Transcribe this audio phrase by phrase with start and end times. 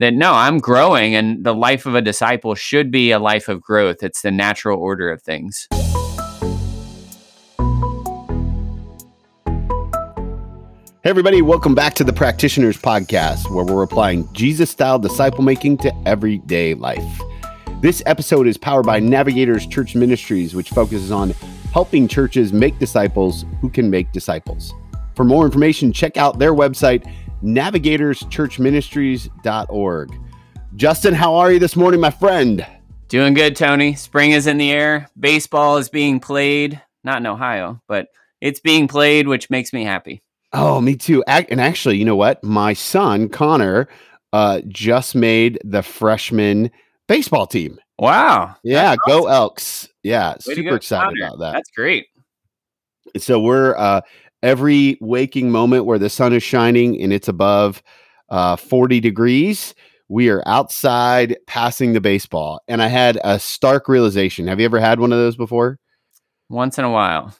[0.00, 3.60] that no, I'm growing and the life of a disciple should be a life of
[3.60, 4.02] growth.
[4.02, 5.66] It's the natural order of things.
[11.02, 15.78] Hey, everybody, welcome back to the Practitioners Podcast, where we're applying Jesus style disciple making
[15.78, 17.20] to everyday life.
[17.80, 21.30] This episode is powered by Navigators Church Ministries, which focuses on
[21.72, 24.72] helping churches make disciples who can make disciples.
[25.16, 27.10] For more information, check out their website,
[27.42, 30.20] navigatorschurchministries.org.
[30.76, 32.66] Justin, how are you this morning, my friend?
[33.08, 33.94] Doing good, Tony.
[33.94, 35.08] Spring is in the air.
[35.18, 38.08] Baseball is being played, not in Ohio, but
[38.40, 40.22] it's being played, which makes me happy.
[40.52, 41.24] Oh, me too.
[41.26, 42.42] And actually, you know what?
[42.44, 43.88] My son, Connor,
[44.32, 46.70] uh, just made the freshman
[47.06, 47.78] baseball team.
[47.98, 48.56] Wow.
[48.62, 48.98] Yeah, awesome.
[49.06, 49.88] go Elks.
[50.02, 51.26] Yeah, Way super excited Connor.
[51.26, 51.52] about that.
[51.54, 52.06] That's great.
[53.16, 54.02] So we're uh,
[54.42, 57.82] every waking moment where the sun is shining and it's above
[58.28, 59.74] uh, 40 degrees,
[60.08, 62.60] we are outside passing the baseball.
[62.68, 64.46] And I had a stark realization.
[64.46, 65.78] Have you ever had one of those before?
[66.48, 67.34] Once in a while.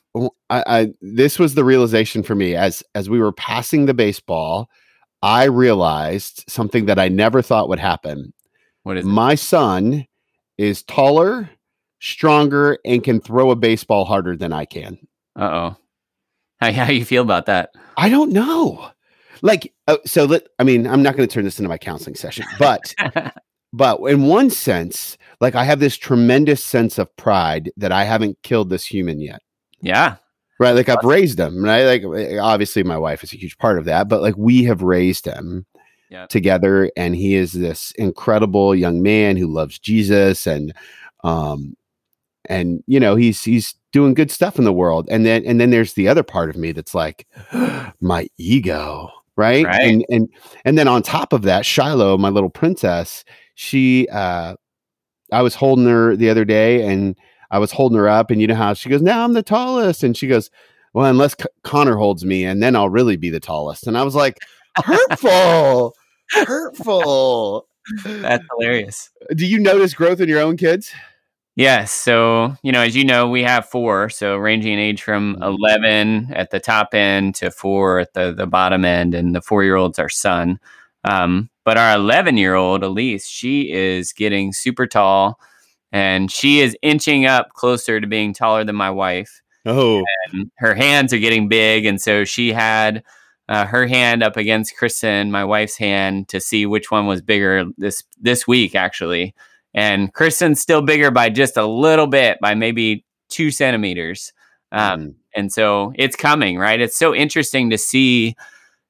[0.50, 4.68] I, I this was the realization for me as as we were passing the baseball.
[5.22, 8.34] I realized something that I never thought would happen.
[8.82, 9.08] What is it?
[9.08, 10.06] My son
[10.58, 11.48] is taller,
[12.00, 14.98] stronger, and can throw a baseball harder than I can.
[15.34, 15.76] Uh oh.
[16.60, 17.70] How how you feel about that?
[17.96, 18.90] I don't know.
[19.42, 20.24] Like uh, so.
[20.24, 22.94] Let I mean, I'm not going to turn this into my counseling session, but
[23.72, 28.42] but in one sense, like I have this tremendous sense of pride that I haven't
[28.42, 29.40] killed this human yet.
[29.80, 30.16] Yeah.
[30.58, 30.72] Right.
[30.72, 31.84] Like I've raised him, right?
[31.84, 34.82] Like eh, obviously my wife is a huge part of that, but like we have
[34.82, 35.66] raised him
[36.10, 36.26] yeah.
[36.26, 40.74] together and he is this incredible young man who loves Jesus and
[41.22, 41.76] um
[42.48, 45.70] and you know he's he's doing good stuff in the world and then and then
[45.70, 47.26] there's the other part of me that's like
[48.00, 49.64] my ego right?
[49.64, 49.80] right?
[49.80, 50.28] and and
[50.64, 53.24] and then on top of that shiloh my little princess
[53.54, 54.54] she uh
[55.32, 57.16] i was holding her the other day and
[57.50, 60.02] i was holding her up and you know how she goes now i'm the tallest
[60.02, 60.50] and she goes
[60.94, 64.02] well unless C- connor holds me and then i'll really be the tallest and i
[64.02, 64.38] was like
[64.76, 65.94] hurtful
[66.30, 67.68] hurtful
[68.04, 70.92] that's hilarious do you notice growth in your own kids
[71.58, 71.90] Yes.
[71.90, 74.10] So, you know, as you know, we have four.
[74.10, 75.42] So, ranging in age from mm-hmm.
[75.42, 79.12] 11 at the top end to four at the, the bottom end.
[79.12, 80.60] And the four year old's our son.
[81.02, 85.40] Um, but our 11 year old, Elise, she is getting super tall
[85.90, 89.42] and she is inching up closer to being taller than my wife.
[89.66, 90.04] Oh.
[90.32, 91.86] And her hands are getting big.
[91.86, 93.02] And so she had
[93.48, 97.64] uh, her hand up against Kristen, my wife's hand, to see which one was bigger
[97.78, 99.34] this this week, actually.
[99.78, 104.32] And Kristen's still bigger by just a little bit, by maybe two centimeters.
[104.72, 105.14] Um, mm.
[105.36, 106.80] And so it's coming, right?
[106.80, 108.34] It's so interesting to see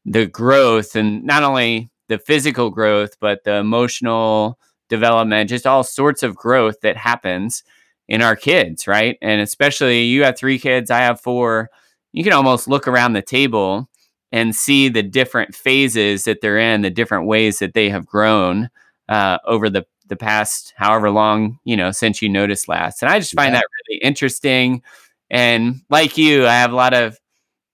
[0.06, 6.22] the growth and not only the physical growth, but the emotional development, just all sorts
[6.22, 7.64] of growth that happens
[8.08, 9.18] in our kids, right?
[9.20, 11.68] And especially you have three kids, I have four.
[12.12, 13.90] You can almost look around the table
[14.32, 18.70] and see the different phases that they're in, the different ways that they have grown
[19.10, 23.02] uh, over the the past however long you know since you noticed last.
[23.02, 23.60] And i just find yeah.
[23.60, 24.82] that really interesting.
[25.30, 27.18] And like you i have a lot of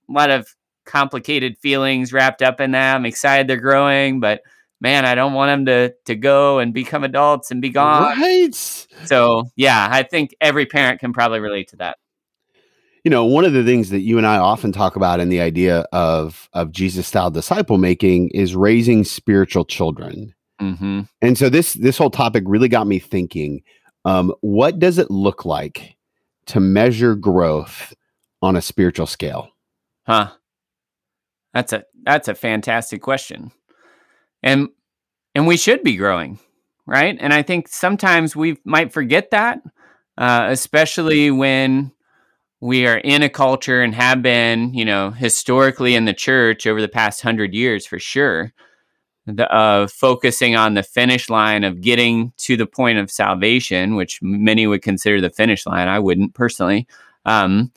[0.08, 0.48] a lot of
[0.84, 2.96] complicated feelings wrapped up in that.
[2.96, 4.42] I'm excited they're growing but
[4.80, 8.18] man i don't want them to to go and become adults and be gone.
[8.20, 8.54] Right.
[9.04, 11.96] So yeah i think every parent can probably relate to that.
[13.04, 15.40] You know one of the things that you and i often talk about in the
[15.40, 20.34] idea of of jesus style disciple making is raising spiritual children
[20.64, 21.00] Mm-hmm.
[21.20, 23.62] And so this this whole topic really got me thinking.
[24.04, 25.96] Um, what does it look like
[26.46, 27.94] to measure growth
[28.42, 29.50] on a spiritual scale?
[30.06, 30.30] Huh.
[31.52, 33.52] That's a that's a fantastic question.
[34.42, 34.68] And
[35.34, 36.38] and we should be growing,
[36.86, 37.16] right?
[37.20, 39.60] And I think sometimes we might forget that,
[40.18, 41.92] uh, especially when
[42.60, 46.80] we are in a culture and have been, you know, historically in the church over
[46.80, 48.52] the past hundred years for sure
[49.26, 54.20] the, of focusing on the finish line of getting to the point of salvation, which
[54.22, 55.88] many would consider the finish line.
[55.88, 56.86] I wouldn't personally.
[57.24, 57.72] Um,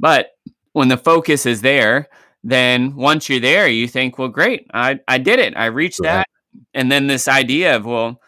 [0.00, 0.32] but
[0.72, 2.08] when the focus is there,
[2.42, 5.56] then once you're there, you think, well, great, I, I did it.
[5.56, 6.08] I reached right.
[6.08, 6.26] that.
[6.74, 8.20] And then this idea of, well,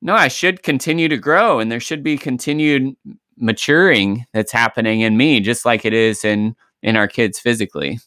[0.00, 2.96] no, I should continue to grow and there should be continued
[3.36, 7.98] maturing that's happening in me, just like it is in in our kids physically.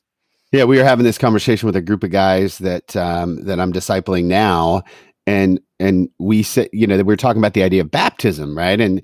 [0.52, 3.72] Yeah, we were having this conversation with a group of guys that um, that I'm
[3.72, 4.84] discipling now,
[5.26, 8.58] and and we said, you know, that we are talking about the idea of baptism,
[8.58, 8.80] right?
[8.80, 9.02] And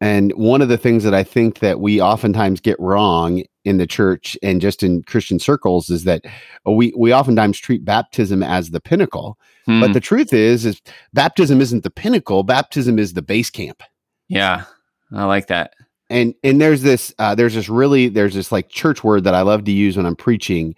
[0.00, 3.86] and one of the things that I think that we oftentimes get wrong in the
[3.86, 6.22] church and just in Christian circles is that
[6.64, 9.80] we we oftentimes treat baptism as the pinnacle, hmm.
[9.80, 10.80] but the truth is is
[11.12, 12.42] baptism isn't the pinnacle.
[12.42, 13.82] Baptism is the base camp.
[14.28, 14.64] Yeah,
[15.12, 15.74] I like that.
[16.08, 19.42] And and there's this uh, there's this really there's this like church word that I
[19.42, 20.74] love to use when I'm preaching,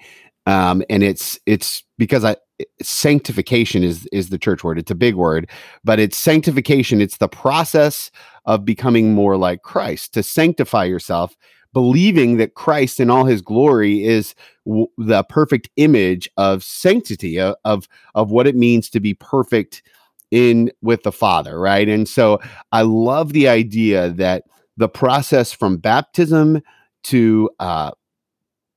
[0.46, 2.36] um, and it's it's because I
[2.82, 4.78] sanctification is is the church word.
[4.78, 5.50] It's a big word,
[5.84, 7.00] but it's sanctification.
[7.00, 8.10] It's the process
[8.46, 11.36] of becoming more like Christ to sanctify yourself,
[11.74, 14.34] believing that Christ in all His glory is
[14.66, 19.82] w- the perfect image of sanctity uh, of of what it means to be perfect
[20.30, 21.88] in with the Father, right?
[21.88, 22.40] And so
[22.72, 24.44] I love the idea that
[24.78, 26.62] the process from baptism
[27.02, 27.90] to uh,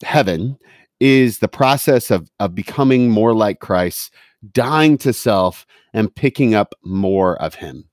[0.04, 0.58] heaven
[1.00, 4.14] is the process of, of becoming more like Christ,
[4.52, 7.88] dying to self, and picking up more of Him.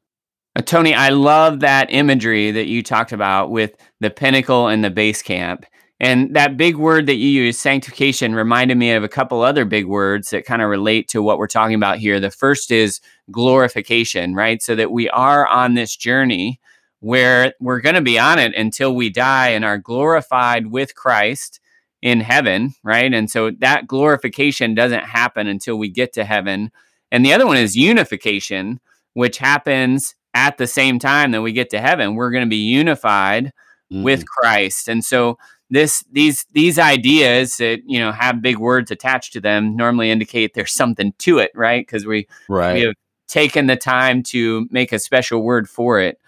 [0.57, 4.91] Uh, Tony, I love that imagery that you talked about with the pinnacle and the
[4.91, 5.65] base camp.
[6.01, 9.87] And that big word that you use, sanctification, reminded me of a couple other big
[9.87, 12.21] words that kind of relate to what we're talking about here.
[12.21, 13.01] The first is
[13.33, 14.63] glorification, right?
[14.63, 16.61] So that we are on this journey
[17.01, 21.61] where we're going to be on it until we die and are glorified with Christ
[22.03, 23.13] in heaven, right?
[23.13, 26.71] And so that glorification doesn't happen until we get to heaven.
[27.11, 28.81] And the other one is unification,
[29.15, 32.15] which happens at the same time that we get to heaven.
[32.15, 33.53] We're going to be unified
[33.93, 34.03] mm.
[34.03, 34.89] with Christ.
[34.89, 35.39] And so
[35.71, 40.55] this these these ideas that you know have big words attached to them normally indicate
[40.55, 41.87] there's something to it, right?
[41.87, 42.75] Because we right.
[42.75, 42.95] we have
[43.27, 46.19] taken the time to make a special word for it.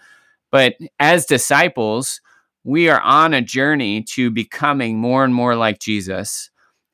[0.51, 2.19] But as disciples,
[2.63, 6.49] we are on a journey to becoming more and more like Jesus.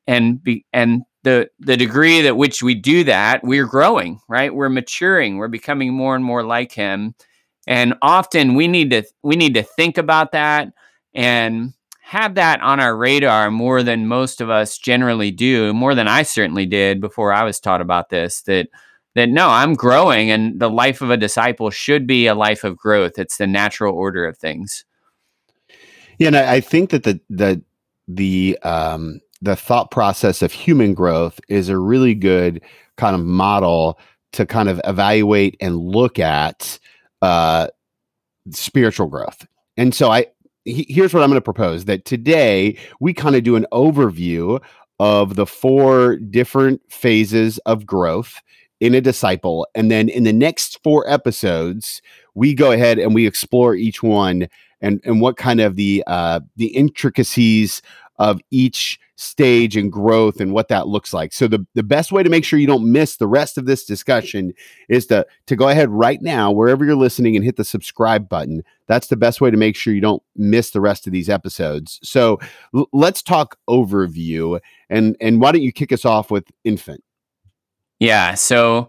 [0.06, 4.54] And be, and the the degree that which we do that, we're growing, right?
[4.54, 7.14] We're maturing, we're becoming more and more like him.
[7.66, 10.68] And often we need to we need to think about that
[11.14, 16.08] and have that on our radar more than most of us generally do, more than
[16.08, 18.68] I certainly did before I was taught about this that
[19.14, 22.76] that no, I'm growing and the life of a disciple should be a life of
[22.76, 23.18] growth.
[23.18, 24.84] It's the natural order of things.
[26.18, 27.62] Yeah, and I, I think that the the
[28.06, 32.62] the um the thought process of human growth is a really good
[32.96, 33.98] kind of model
[34.32, 36.78] to kind of evaluate and look at
[37.22, 37.68] uh
[38.50, 39.46] spiritual growth.
[39.76, 40.26] And so I
[40.64, 44.60] here's what I'm going to propose that today we kind of do an overview
[44.98, 48.40] of the four different phases of growth
[48.80, 52.00] in a disciple and then in the next four episodes
[52.34, 54.48] we go ahead and we explore each one
[54.80, 57.82] and and what kind of the uh, the intricacies
[58.18, 61.32] of each stage and growth and what that looks like.
[61.32, 63.84] So the, the best way to make sure you don't miss the rest of this
[63.84, 64.52] discussion
[64.88, 68.62] is to to go ahead right now wherever you're listening and hit the subscribe button.
[68.86, 71.98] That's the best way to make sure you don't miss the rest of these episodes.
[72.02, 72.38] So
[72.74, 77.02] l- let's talk overview and and why don't you kick us off with infant?
[78.00, 78.88] Yeah, so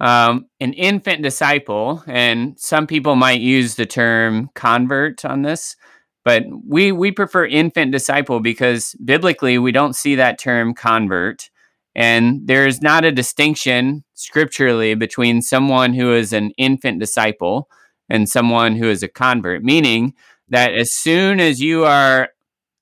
[0.00, 5.76] um, an infant disciple, and some people might use the term convert on this,
[6.24, 11.50] but we we prefer infant disciple because biblically we don't see that term convert,
[11.94, 17.68] and there's not a distinction scripturally between someone who is an infant disciple
[18.08, 20.14] and someone who is a convert, meaning
[20.48, 22.30] that as soon as you are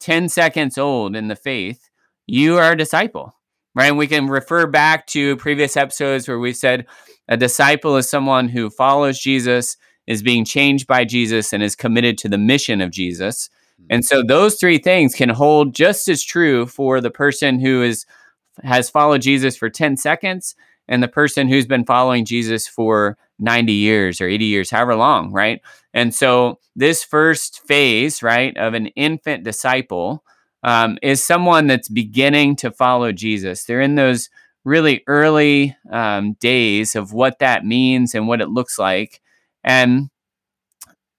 [0.00, 1.91] 10 seconds old in the faith,
[2.26, 3.35] you are a disciple
[3.78, 3.86] right?
[3.86, 6.84] And we can refer back to previous episodes where we said
[7.28, 9.76] a disciple is someone who follows Jesus,
[10.08, 13.49] is being changed by Jesus, and is committed to the mission of Jesus.
[13.78, 13.87] Hmm.
[13.90, 18.04] And so those three things can hold just as true for the person who is
[18.64, 20.56] has followed Jesus for 10 seconds
[20.88, 25.30] and the person who's been following Jesus for 90 years or 80 years, however long,
[25.30, 25.61] right?
[25.94, 30.25] And so this first phase, right, of an infant disciple
[30.62, 33.65] um, is someone that's beginning to follow Jesus.
[33.65, 34.29] They're in those
[34.65, 39.21] really early um, days of what that means and what it looks like.
[39.65, 40.11] And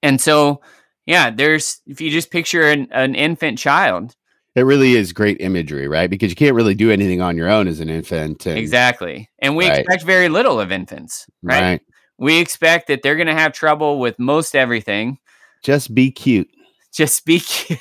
[0.01, 0.61] and so
[1.05, 4.15] yeah there's if you just picture an, an infant child.
[4.55, 6.09] It really is great imagery right?
[6.09, 9.29] Because you can't really do anything on your own as an infant and, exactly.
[9.39, 9.79] And we right.
[9.79, 11.61] expect very little of infants right?
[11.61, 11.81] right.
[12.17, 15.19] We expect that they're going to have trouble with most everything.
[15.63, 16.49] Just be cute.
[16.91, 17.79] Just be cute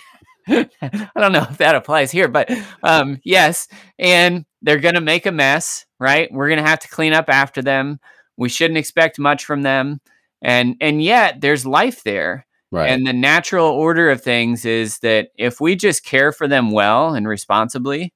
[0.83, 2.51] I don't know if that applies here, but
[2.83, 3.69] um, yes.
[3.99, 6.31] And they're going to make a mess, right?
[6.33, 8.01] We're going to have to clean up after them.
[8.37, 10.01] We shouldn't expect much from them.
[10.41, 12.47] And and yet there's life there.
[12.71, 12.91] Right.
[12.91, 17.15] And the natural order of things is that if we just care for them well
[17.15, 18.13] and responsibly,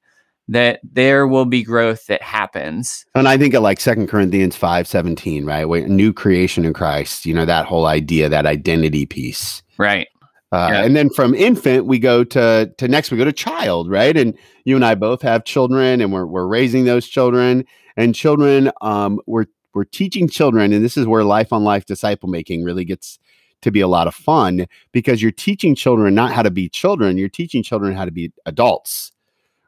[0.49, 3.07] that there will be growth that happens.
[3.15, 5.67] And I think of like Second Corinthians 5 17, right?
[5.67, 9.63] New creation in Christ, you know, that whole idea, that identity piece.
[9.79, 10.09] Right
[10.53, 10.85] Uh, yeah.
[10.85, 13.11] And then from infant, we go to to next.
[13.11, 14.15] We go to child, right?
[14.15, 17.65] And you and I both have children, and we're we're raising those children.
[17.97, 22.29] And children, um, we're we're teaching children, and this is where life on life disciple
[22.29, 23.19] making really gets
[23.63, 27.17] to be a lot of fun because you're teaching children not how to be children,
[27.17, 29.13] you're teaching children how to be adults,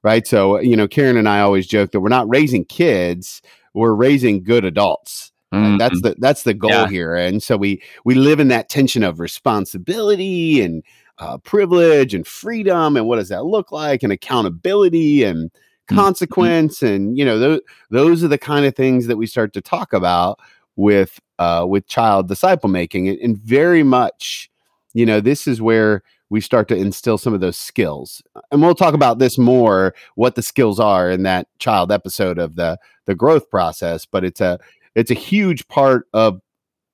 [0.02, 0.26] right?
[0.26, 3.40] So you know, Karen and I always joke that we're not raising kids,
[3.72, 5.32] we're raising good adults.
[5.54, 5.78] Mm-hmm.
[5.78, 6.88] That's the that's the goal yeah.
[6.88, 10.82] here, and so we we live in that tension of responsibility and
[11.18, 15.96] uh, privilege and freedom, and what does that look like, and accountability and mm-hmm.
[15.96, 16.94] consequence, mm-hmm.
[16.94, 19.92] and you know those those are the kind of things that we start to talk
[19.92, 20.40] about
[20.76, 24.50] with uh, with child disciple making, and, and very much,
[24.92, 28.22] you know, this is where we start to instill some of those skills.
[28.50, 32.56] And we'll talk about this more, what the skills are in that child episode of
[32.56, 34.06] the the growth process.
[34.06, 34.58] But it's a
[34.94, 36.40] it's a huge part of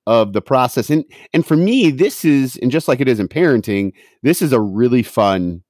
[0.07, 0.89] of the process.
[0.89, 3.93] And and for me this is and just like it is in parenting
[4.23, 5.63] this is a really fun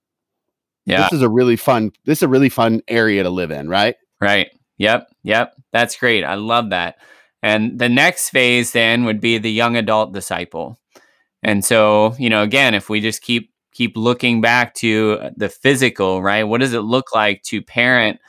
[0.85, 1.03] yeah.
[1.03, 3.95] this is a really fun this is a really fun area to live in right?
[4.19, 4.49] Right.
[4.77, 5.07] Yep.
[5.23, 5.53] Yep.
[5.73, 6.23] That's great.
[6.23, 6.97] I love that.
[7.43, 10.79] And the next phase then would be the young adult disciple.
[11.43, 16.21] And so you know again if we just keep keep looking back to the physical
[16.21, 18.19] right what does it look like to parent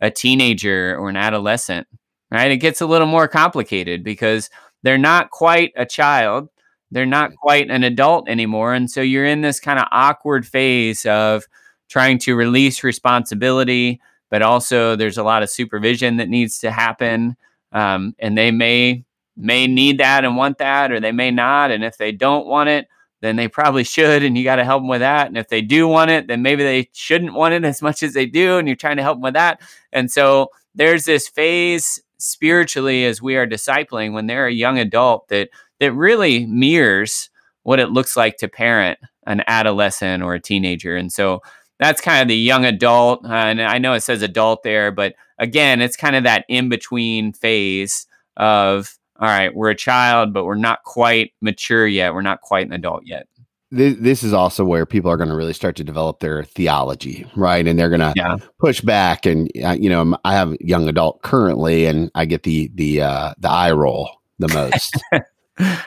[0.00, 1.86] a teenager or an adolescent
[2.30, 2.50] right?
[2.50, 4.50] It gets a little more complicated because
[4.82, 6.48] they're not quite a child,
[6.90, 8.74] they're not quite an adult anymore.
[8.74, 11.44] And so you're in this kind of awkward phase of
[11.88, 17.36] trying to release responsibility, but also there's a lot of supervision that needs to happen.
[17.72, 19.04] Um, and they may
[19.36, 21.70] may need that and want that, or they may not.
[21.70, 22.88] And if they don't want it,
[23.20, 25.28] then they probably should, and you got to help them with that.
[25.28, 28.14] And if they do want it, then maybe they shouldn't want it as much as
[28.14, 29.60] they do, and you're trying to help them with that.
[29.92, 35.28] And so there's this phase spiritually as we are discipling when they're a young adult
[35.28, 35.48] that
[35.80, 37.30] that really mirrors
[37.62, 40.96] what it looks like to parent an adolescent or a teenager.
[40.96, 41.42] And so
[41.78, 45.14] that's kind of the young adult uh, and i know it says adult there but
[45.38, 48.06] again it's kind of that in between phase
[48.36, 52.14] of all right we're a child but we're not quite mature yet.
[52.14, 53.26] We're not quite an adult yet
[53.70, 57.26] this, this is also where people are going to really start to develop their theology,
[57.36, 57.66] right?
[57.66, 58.36] And they're going to yeah.
[58.58, 59.26] push back.
[59.26, 63.02] And uh, you know, I have a young adult currently, and I get the the
[63.02, 64.96] uh, the eye roll the most,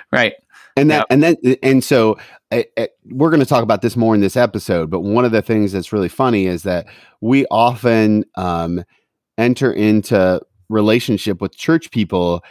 [0.12, 0.34] right?
[0.78, 1.06] And that, yep.
[1.10, 2.18] and then, and so
[2.52, 4.90] uh, uh, we're going to talk about this more in this episode.
[4.90, 6.86] But one of the things that's really funny is that
[7.20, 8.84] we often um,
[9.38, 12.42] enter into relationship with church people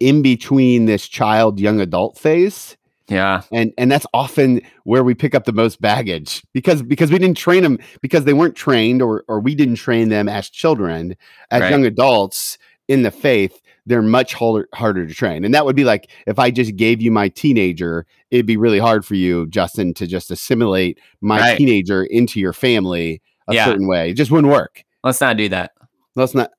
[0.00, 2.76] in between this child young adult phase
[3.10, 3.42] yeah.
[3.52, 7.36] And and that's often where we pick up the most baggage because because we didn't
[7.36, 11.16] train them because they weren't trained or or we didn't train them as children
[11.50, 11.70] as right.
[11.70, 12.56] young adults
[12.88, 15.44] in the faith they're much harder harder to train.
[15.44, 18.78] And that would be like if I just gave you my teenager, it'd be really
[18.78, 21.58] hard for you Justin to just assimilate my right.
[21.58, 23.64] teenager into your family a yeah.
[23.64, 24.10] certain way.
[24.10, 24.84] It just wouldn't work.
[25.02, 25.72] Let's not do that.
[26.14, 26.50] Let's not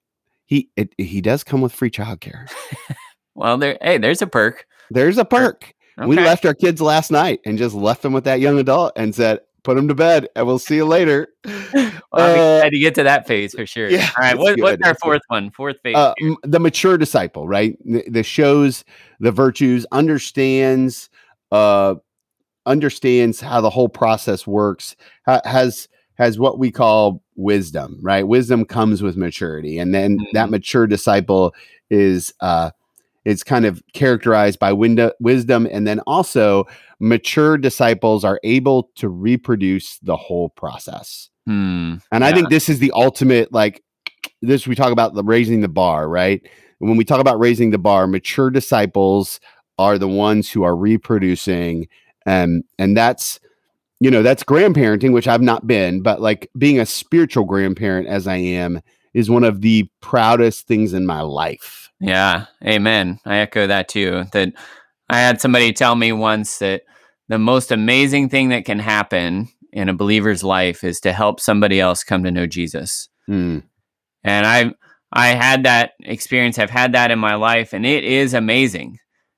[0.45, 2.51] he it, he does come with free childcare.
[3.35, 4.65] well, there hey, there's a perk.
[4.89, 5.73] There's a perk.
[6.01, 6.09] Okay.
[6.09, 9.13] We left our kids last night and just left them with that young adult and
[9.13, 11.27] said, put them to bed and we'll see you later.
[11.45, 13.89] well, uh, to get to that phase for sure.
[13.89, 14.37] Yeah, All right.
[14.37, 15.51] What, what's our fourth one?
[15.51, 15.95] Fourth phase?
[15.95, 17.77] Uh, the mature disciple, right?
[17.85, 18.83] The, the, shows
[19.19, 21.09] the virtues, understands,
[21.51, 21.95] uh,
[22.65, 28.27] understands how the whole process works, ha- has, has what we call wisdom, right?
[28.27, 29.77] Wisdom comes with maturity.
[29.77, 30.33] And then mm-hmm.
[30.33, 31.53] that mature disciple
[31.89, 32.71] is, uh,
[33.25, 36.65] it's kind of characterized by wisdom and then also
[36.99, 41.29] mature disciples are able to reproduce the whole process.
[41.45, 42.27] Hmm, and yeah.
[42.27, 43.83] i think this is the ultimate like
[44.43, 46.47] this we talk about the raising the bar right?
[46.79, 49.39] When we talk about raising the bar mature disciples
[49.77, 51.87] are the ones who are reproducing
[52.25, 53.39] and and that's
[53.99, 58.27] you know that's grandparenting which i've not been but like being a spiritual grandparent as
[58.27, 58.81] i am
[59.13, 63.19] is one of the proudest things in my life yeah, amen.
[63.25, 64.25] I echo that too.
[64.33, 64.53] That
[65.07, 66.81] I had somebody tell me once that
[67.29, 71.79] the most amazing thing that can happen in a believer's life is to help somebody
[71.79, 73.07] else come to know Jesus.
[73.29, 73.63] Mm.
[74.23, 74.73] And I
[75.13, 76.57] I had that experience.
[76.57, 78.97] I've had that in my life and it is amazing.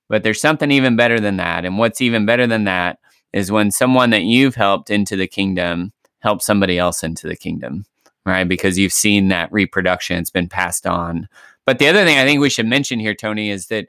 [0.09, 1.65] But there's something even better than that.
[1.65, 2.99] And what's even better than that
[3.33, 7.85] is when someone that you've helped into the kingdom helps somebody else into the kingdom,
[8.25, 8.47] right?
[8.47, 11.27] Because you've seen that reproduction, it's been passed on.
[11.65, 13.87] But the other thing I think we should mention here, Tony, is that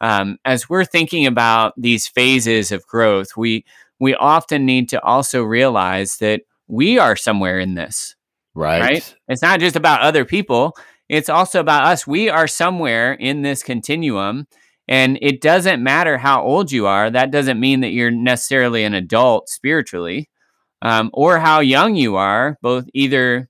[0.00, 3.64] um, as we're thinking about these phases of growth, we
[4.00, 8.16] we often need to also realize that we are somewhere in this.
[8.54, 8.80] Right.
[8.80, 9.16] Right.
[9.28, 10.76] It's not just about other people.
[11.08, 12.06] It's also about us.
[12.06, 14.46] We are somewhere in this continuum.
[14.86, 17.10] And it doesn't matter how old you are.
[17.10, 20.28] That doesn't mean that you're necessarily an adult spiritually,
[20.82, 23.48] um, or how young you are, both either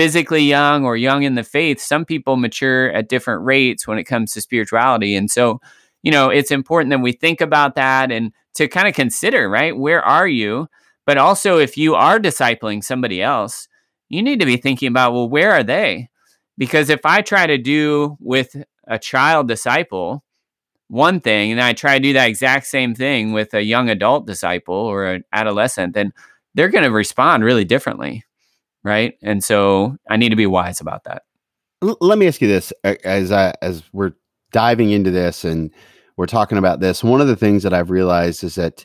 [0.00, 1.78] physically young or young in the faith.
[1.78, 5.14] Some people mature at different rates when it comes to spirituality.
[5.14, 5.60] And so,
[6.02, 9.76] you know, it's important that we think about that and to kind of consider, right?
[9.76, 10.68] Where are you?
[11.04, 13.68] But also, if you are discipling somebody else,
[14.08, 16.08] you need to be thinking about, well, where are they?
[16.56, 18.56] Because if I try to do with
[18.88, 20.24] a child disciple
[20.88, 24.26] one thing, and I try to do that exact same thing with a young adult
[24.26, 26.14] disciple or an adolescent, then
[26.54, 28.24] they're going to respond really differently.
[28.82, 29.14] Right.
[29.22, 31.22] And so I need to be wise about that.
[31.82, 34.12] L- let me ask you this as I, as we're
[34.52, 35.70] diving into this and
[36.16, 37.04] we're talking about this.
[37.04, 38.84] One of the things that I've realized is that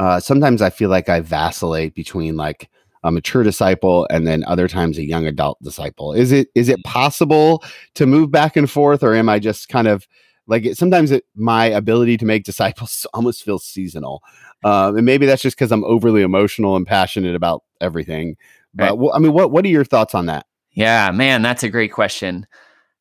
[0.00, 2.68] uh, sometimes I feel like I vacillate between like
[3.04, 6.12] a mature disciple and then other times a young adult disciple.
[6.14, 7.62] Is it is it possible
[7.94, 10.08] to move back and forth, or am I just kind of
[10.46, 14.22] like it, sometimes it, my ability to make disciples almost feels seasonal,
[14.64, 18.36] uh, and maybe that's just because I'm overly emotional and passionate about everything.
[18.74, 18.98] But right.
[18.98, 20.46] well, I mean, what what are your thoughts on that?
[20.72, 22.46] Yeah, man, that's a great question.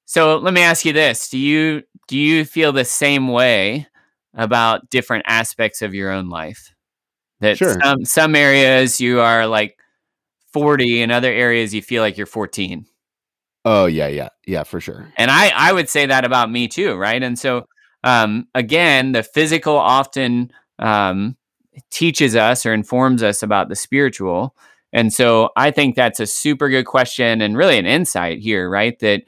[0.06, 3.88] So let me ask you this: Do you do you feel the same way
[4.34, 6.74] about different aspects of your own life?
[7.40, 7.80] That sure.
[7.82, 9.78] some some areas you are like
[10.54, 12.86] 40, in other areas you feel like you're 14.
[13.66, 15.12] Oh yeah, yeah, yeah, for sure.
[15.18, 17.22] And I I would say that about me too, right?
[17.22, 17.66] And so
[18.04, 21.38] um, again, the physical often um,
[21.90, 24.56] teaches us or informs us about the spiritual.
[24.94, 28.98] And so I think that's a super good question and really an insight here, right?
[29.00, 29.24] That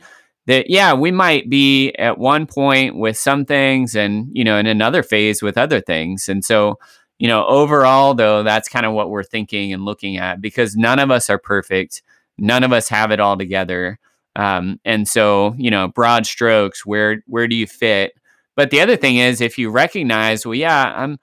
[0.47, 4.67] that yeah we might be at one point with some things and you know in
[4.67, 6.29] another phase with other things.
[6.29, 6.79] And so
[7.17, 10.99] you know overall though that's kind of what we're thinking and looking at because none
[10.99, 12.03] of us are perfect.
[12.37, 13.99] None of us have it all together.
[14.35, 18.13] Um, and so you know broad strokes where where do you fit?
[18.55, 21.17] But the other thing is if you recognize well yeah i'm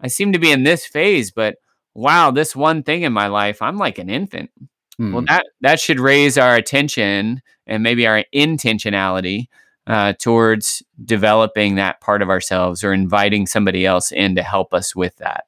[0.00, 1.56] i seem to be in this phase but
[1.96, 4.50] wow this one thing in my life i'm like an infant
[4.98, 5.12] Hmm.
[5.12, 9.46] Well, that that should raise our attention and maybe our intentionality
[9.86, 14.96] uh, towards developing that part of ourselves or inviting somebody else in to help us
[14.96, 15.44] with that.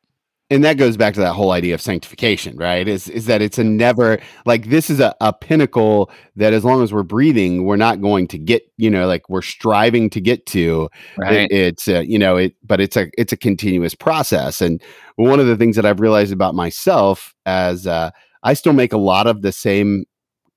[0.50, 2.88] And that goes back to that whole idea of sanctification, right?
[2.88, 6.82] Is is that it's a never like this is a, a pinnacle that as long
[6.82, 10.46] as we're breathing, we're not going to get, you know, like we're striving to get
[10.46, 10.88] to.
[11.18, 11.50] Right.
[11.50, 14.62] It, it's a, you know, it but it's a it's a continuous process.
[14.62, 14.82] And
[15.16, 18.10] one of the things that I've realized about myself as uh
[18.42, 20.06] I still make a lot of the same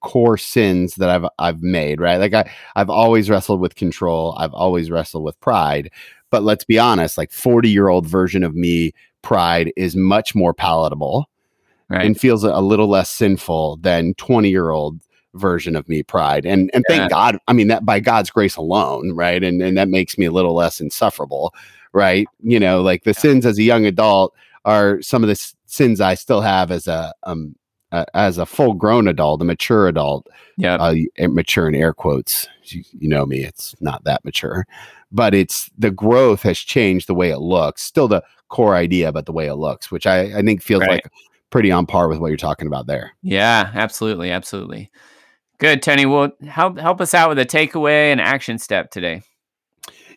[0.02, 2.18] core sins that I've I've made, right?
[2.18, 5.92] Like I I've always wrestled with control, I've always wrestled with pride.
[6.32, 11.30] But let's be honest, like 40-year-old version of me pride is much more palatable
[11.90, 12.06] right.
[12.06, 15.00] and feels a little less sinful than 20-year-old
[15.36, 16.46] version of me pride.
[16.46, 16.98] And and yeah.
[16.98, 19.44] thank God, I mean that by God's grace alone, right?
[19.44, 21.54] And and that makes me a little less insufferable,
[21.94, 22.28] right?
[22.42, 23.20] You know, like the yeah.
[23.20, 24.34] sins as a young adult
[24.66, 27.56] are some of the sins I still have as a um
[27.92, 30.28] uh, as a full grown adult, a mature adult,
[30.58, 30.96] yeah, uh,
[31.28, 32.48] mature in air quotes.
[32.64, 34.66] You, you, know me, it's not that mature,
[35.12, 37.84] but it's the growth has changed the way it looks.
[37.84, 40.92] Still the core idea, but the way it looks, which I, I think feels right.
[40.92, 41.12] like
[41.50, 43.12] pretty on par with what you're talking about there.
[43.22, 44.90] Yeah, absolutely, absolutely.
[45.58, 46.06] Good, Tony.
[46.06, 49.22] Well, help help us out with a takeaway and action step today.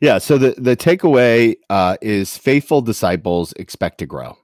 [0.01, 0.19] Yeah.
[0.19, 4.39] So the the takeaway uh, is faithful disciples expect to grow.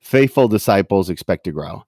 [0.00, 1.84] Faithful disciples expect to grow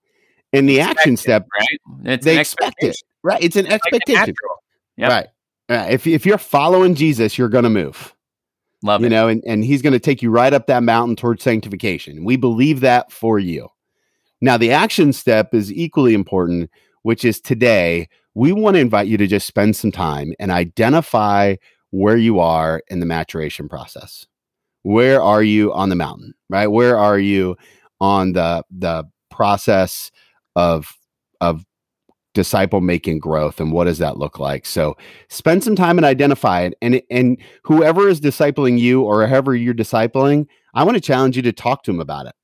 [0.55, 2.13] in the action step, right?
[2.13, 3.41] It's they expect it, right?
[3.43, 4.33] It's an expectation,
[4.97, 5.09] yep.
[5.09, 5.27] right?
[5.67, 8.15] Uh, if if you're following Jesus, you're going to move.
[8.83, 9.09] Love you it.
[9.09, 12.23] know, and, and he's going to take you right up that mountain towards sanctification.
[12.23, 13.69] We believe that for you.
[14.41, 16.69] Now, the action step is equally important,
[17.01, 18.07] which is today.
[18.35, 21.55] We want to invite you to just spend some time and identify
[21.91, 24.27] where you are in the maturation process.
[24.83, 26.67] Where are you on the mountain, right?
[26.67, 27.55] Where are you
[27.99, 30.11] on the the process
[30.55, 30.95] of
[31.41, 31.65] of
[32.35, 34.65] disciple making growth and what does that look like.
[34.65, 34.95] So
[35.29, 39.73] spend some time and identify it and and whoever is discipling you or whoever you're
[39.73, 42.35] discipling i want to challenge you to talk to them about it.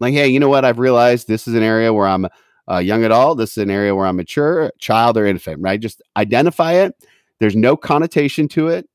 [0.00, 0.64] Like hey you know what?
[0.64, 2.26] I've realized this is an area where i'm
[2.68, 5.80] a young adult this is an area where i'm mature child or infant right?
[5.80, 6.94] Just identify it.
[7.40, 8.88] There's no connotation to it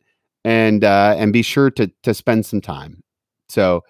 [0.46, 3.04] and uh and be sure to to spend some time.
[3.50, 3.84] So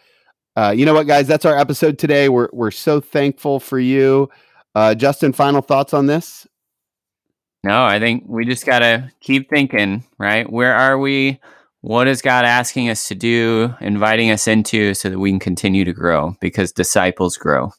[0.56, 1.28] uh you know what guys?
[1.28, 2.30] That's our episode today.
[2.30, 4.30] We're we're so thankful for you
[4.78, 6.46] uh, Justin, final thoughts on this?
[7.64, 10.48] No, I think we just got to keep thinking, right?
[10.48, 11.40] Where are we?
[11.82, 15.84] What is God asking us to do, inviting us into so that we can continue
[15.84, 17.72] to grow because disciples grow?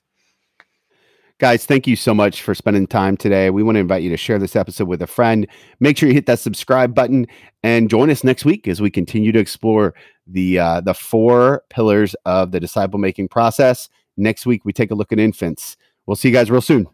[1.38, 3.50] Guys, thank you so much for spending time today.
[3.50, 5.46] We want to invite you to share this episode with a friend.
[5.78, 7.28] Make sure you hit that subscribe button
[7.62, 9.94] and join us next week as we continue to explore
[10.26, 13.88] the uh, the four pillars of the disciple making process.
[14.16, 15.76] Next week, we take a look at infants.
[16.08, 16.86] We'll see you guys real soon.